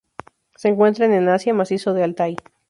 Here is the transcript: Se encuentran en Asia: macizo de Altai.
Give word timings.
Se 0.55 0.67
encuentran 0.67 1.13
en 1.13 1.29
Asia: 1.29 1.53
macizo 1.53 1.93
de 1.93 2.03
Altai. 2.03 2.35